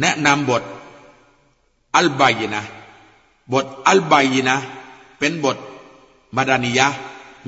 [0.00, 0.62] แนะนำบท
[1.96, 2.62] อัลบัยนะ
[3.52, 4.56] บทอัลบัยนะ
[5.18, 5.56] เป็นบท
[6.36, 6.86] มาดานิยะ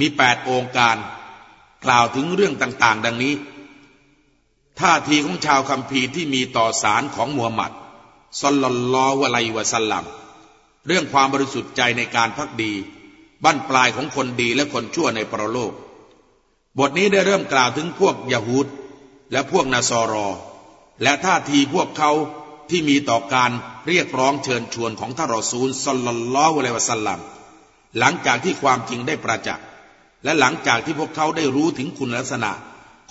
[0.01, 0.97] มีแปดองค์การ
[1.85, 3.35] กล่าวถึงเรื่องต่าง ๆ ดังนี้
[4.81, 7.73] ท่าทีของชาวคัมภีร์ที่มีต่อสารของมูฮัมหมัด
[8.43, 10.05] สลลัลลอฮุอะลัยวะสัลลัม
[10.87, 12.73] เรื่องความบริสุทธิ์ใจในการพักดี
[13.45, 15.73] บั้นปลายของคนดีและคนชั่วในปรโลก
[16.79, 18.67] บทนี้ได้เริ่มกล่าวถึงพวกยะฮูด
[19.33, 20.29] และพวกนาซอรอ
[21.03, 22.11] และท่าทีพวกเขา
[22.71, 23.51] ที่มีต่อการ
[23.89, 27.21] เรียกร้องเชิญชวนของท่านรอซูลสลลัลลอฮุอะลัยวะสัลลัม
[27.99, 29.65] หลังจากที่ความจริงได้ประจักษ์
[30.25, 32.53] และหลังจากที่พวกเขาได้รู้ถึงคุณลักษณะ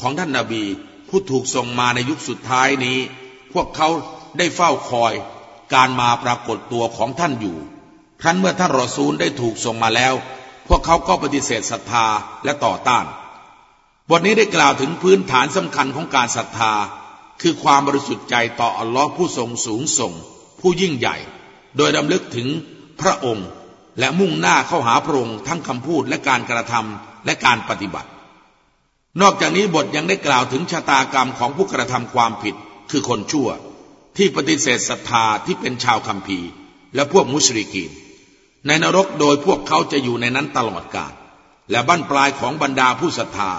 [0.02, 0.64] ของท่านนาบี
[1.10, 2.98] ผู้ถูกส่งมาในยุคสุดท้ายนี้
[3.54, 3.90] พวกเขา
[4.38, 5.14] ได้เฝ้าคอย
[5.74, 7.58] การมาปรากฏตัวของท่านอยู่
[8.22, 10.14] ครั้นเมื่อท่านรอซูลได้ถูกส่งมาแล้ว
[10.68, 12.06] พวกเขาก็ปฏิเสธศรัทธา
[12.46, 13.06] และต่อต้าน
[14.10, 16.74] บทนี้ได้กล่าวถึงพื้นฐานสำคัญของการศรัทธา
[17.42, 20.14] คือความบริสุทธิ์ใจต่ออัลลอฮ์ผู้ทรงสูงส่ง
[20.60, 21.18] ผู้ยิ่งใหญ่
[21.78, 22.48] โดยดำลึกถึง
[23.02, 23.48] พระองค์
[24.00, 28.10] และมุ่งหน้าเข้าหาพระองค์ทั้งคำพูดและการกระทำและการปฏิบัติ
[29.22, 32.56] นอกจากนี้บทยังได้กล่าวถึงชะตากรรมของผู้กระทำความผิด
[32.92, 33.50] คือคนชั่ว
[34.18, 36.50] ที่ปฏิเสธศรัทธาที่เป็นชาวคัมภีร์
[36.96, 37.92] และพวกมุชริกีน
[38.68, 41.14] ในนรกโดยพวกเขาจะอยู่ในนั้นตลอดกาล
[41.72, 43.52] และบั้นปลายของบรรดาผู้ศรัทธา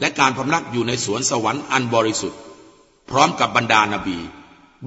[0.00, 2.40] และการพำนักอยู่ในสวนสวรรค์อันบริสุทธิ์
[3.10, 4.18] พร้อมกับบรรดานาบี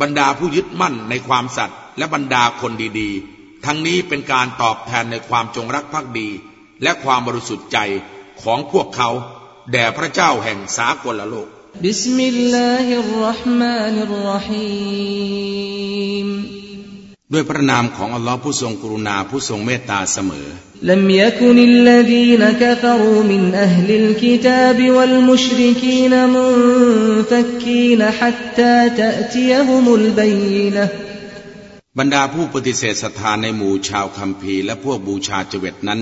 [0.01, 6.29] บรรดาผู้ยึดมั่นในความสัตย์และบรรดาคนดีๆ ทั้งนี้เป็นการตอบแทนในความจงรักภักดี
[6.83, 7.77] และความบริสุทธิ์ใจ
[8.41, 9.09] ของพวกเขา
[9.71, 11.47] แด่พระเจ้าแห่งสากลโลก
[11.83, 14.67] บิสมิลลาฮิรราะห์มานิรรฮี
[15.75, 15.76] ม
[17.32, 20.48] ด้วยพระนามของอัลลอฮ์ผู้ทรงกรุณาผู้ทรงเมตตาเสมอ
[20.92, 30.84] لم يكن الذين كفروا من أهل الكتاب والمشركين منفكين حتى تأتيهم البينة
[31.98, 36.00] บรรดาผู้ปฏิเสธศรัทธาในหมู่ชาวคัมภีร์และพวกบูชาเจวิตนั้น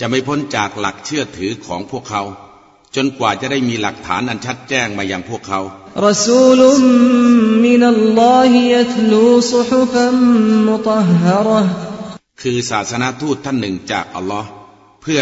[0.00, 2.22] จะไม่พ้นจากหลักเชื่อถือของพวกเขา
[2.96, 5.60] จนกว่าจะได้มีหลักฐานอันชัดแจ้งมาอย่างพวกเขา
[6.08, 6.60] رسول
[7.80, 10.10] من الله يتلو صحفا
[10.68, 11.60] مطهرة
[12.42, 14.48] คือศาสนาทูตท่านหนึ่งจากอัลลอฮ์
[15.02, 15.20] เพื่อ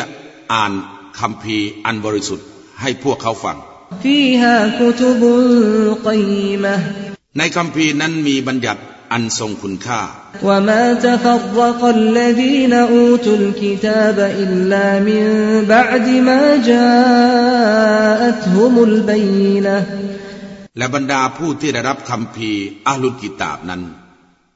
[0.53, 0.72] อ่าน
[1.21, 2.47] คำพีอันบริสุทธิ์
[2.81, 3.56] ให้พวกเขาฟัง
[4.05, 5.21] فيها كتب
[6.09, 6.75] قيمة
[7.39, 8.81] ในคำพีนั้นมีบัญญัติ
[9.12, 10.00] อันทรงคุณค่า
[10.49, 15.25] وما تفرق الذين أوتوا الكتاب إلا من
[15.75, 17.95] بعد ما جاءتهم
[18.89, 19.78] البينة
[20.79, 22.51] และบรรดาผู้ที่ได้รับคำพี
[22.88, 23.81] อาลุกิตาบนั้น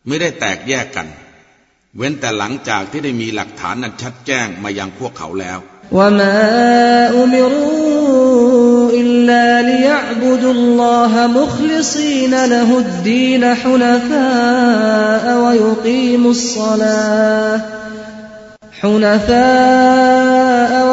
[0.07, 1.07] ไม่ได้แตกแยกกัน
[1.95, 5.59] เว้นแต่หลังจากที่ได้มีหลักฐานนั้นชัดแจ้งมายังพวกเขาแล้ว
[5.95, 6.35] และ
[18.82, 19.02] حنفاء ويقيموا الصلاة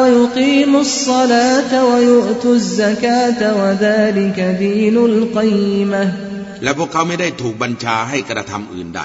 [0.00, 6.12] ويقيموا الصلاة ويؤتوا الزكاة وذلك دين القيمة
[6.62, 9.02] และพวกเขาไม่ได้ถูกบัญชาให้กระทำอื่นใด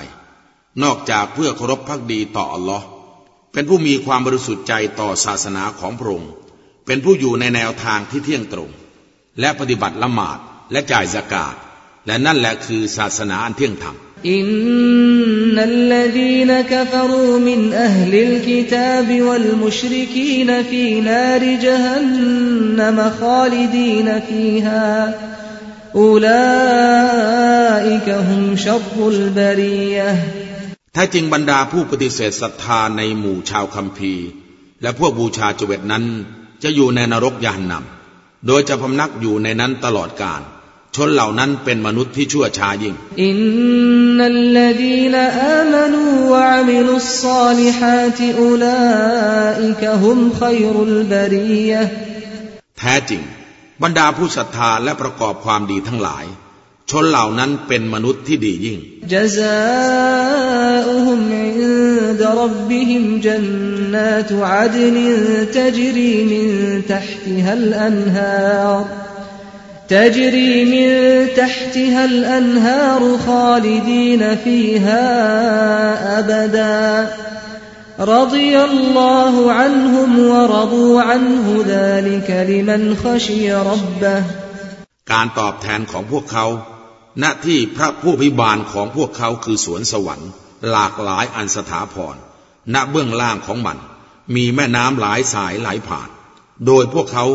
[0.83, 2.85] นอกจากเพื่อเคารพพักดีต่ออัลลอฮ์
[3.53, 6.31] เป็นผู้มีความบริสุทธิ์ใจต่อศาสนาของพระองค์
[6.85, 8.69] เป็นผู้อยู่ในแนวทางที่เที่ยงตรง
[9.39, 10.37] และปฏิบัติละหมาด
[10.71, 11.55] และจ่ายสกาด
[12.07, 13.95] และนั่นแหละคือศาสนาอันเที่ยงธรรม
[15.55, 24.89] إن الذين كفروا من أهل الكتاب والمشركين في نار جهنم خالدين فيها
[25.95, 26.47] أولئك
[28.09, 30.11] هم شر البرية
[30.95, 34.25] ถ้าจริงบรรดาผู้ปฏิเสธศรัทธาในหมู่ชาวคัมภีร์
[34.81, 36.05] และพวกบูชาจเวตนั้น
[36.63, 40.41] จะอยู่ในนรกยานนำโดยจะพำนักอยู่ในนั้นตลอดกาล
[40.96, 51.82] ชนเหล่านั้นเป็นมนุษย์ที่ชั่วช้ายิ่ง إن الذين آمنوا وعملوا الصالحات أولئك هم خير البرية
[52.78, 53.22] แท้จริง
[53.82, 56.26] บรรดาผู้ศรัทธาและประกอบความดีทั้งหลาย
[56.90, 58.78] ชนเหล่านั้นเป็นมนุษย์ที่ดียิ่ง
[59.12, 64.98] جزاؤهم عند ربهم جنات عدن
[65.56, 66.48] تجري من
[66.92, 68.34] ทัฮติฮัลอันฮา
[68.66, 69.06] ร์
[69.87, 70.87] تجري من
[71.35, 75.05] تحتها الأنهار خالدين فيها
[76.19, 77.15] أبدا
[77.99, 84.23] رضي الله عنهم ورضوا عنه ذلك لمن خشي ربه
[85.11, 86.45] การตอบแทนของพวกเขา
[87.19, 90.29] หน้าที่พระผู้พิบาลของพวกเขาคือสวนสวรรค์
[90.69, 92.15] หลากหลายอันสถาพร
[92.73, 93.77] ณเบื้องล่างของมัน
[94.35, 96.09] มีแม่น้ำหลายสายไหลผ่าน
[96.65, 97.25] โดยพวกเขา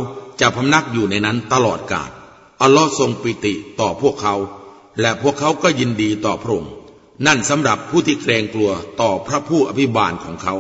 [0.40, 2.10] จะพำนักอยู่ในนั้นตลอดกาล
[2.61, 4.35] อัลลอฮ์ทรงปิติต่อพวกเขา
[5.01, 6.71] และพวกเขาก็ยินดีต่อพระองค์
[7.25, 8.71] นั่นสำหรับผู้ที่เกรงกลัว
[9.01, 10.55] ต่อพระผู้อภิบาลของเขา